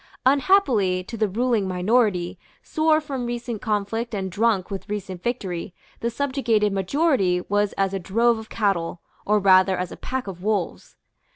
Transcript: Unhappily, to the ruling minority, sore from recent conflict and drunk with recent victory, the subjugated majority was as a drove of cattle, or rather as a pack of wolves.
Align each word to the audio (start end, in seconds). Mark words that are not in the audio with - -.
Unhappily, 0.25 1.03
to 1.03 1.15
the 1.15 1.27
ruling 1.29 1.67
minority, 1.67 2.39
sore 2.63 2.99
from 2.99 3.27
recent 3.27 3.61
conflict 3.61 4.15
and 4.15 4.31
drunk 4.31 4.71
with 4.71 4.89
recent 4.89 5.21
victory, 5.21 5.75
the 5.99 6.09
subjugated 6.09 6.73
majority 6.73 7.41
was 7.41 7.73
as 7.73 7.93
a 7.93 7.99
drove 7.99 8.39
of 8.39 8.49
cattle, 8.49 8.99
or 9.27 9.37
rather 9.37 9.77
as 9.77 9.91
a 9.91 9.97
pack 9.97 10.25
of 10.25 10.41
wolves. 10.41 10.95